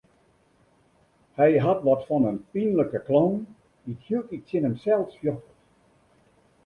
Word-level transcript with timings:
Hy 1.35 1.51
hat 1.65 1.79
wat 1.85 2.01
fan 2.07 2.27
in 2.31 2.39
pynlike 2.51 2.99
clown 3.07 3.35
dy't 3.85 4.03
hieltyd 4.05 4.41
tsjin 4.45 4.67
himsels 4.67 5.13
fjochtet. 5.19 5.57